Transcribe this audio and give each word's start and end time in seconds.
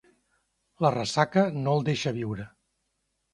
La 0.85 0.91
ressaca 0.95 1.43
no 1.67 1.75
el 1.81 1.85
deixa 1.91 2.15
viure. 2.17 2.49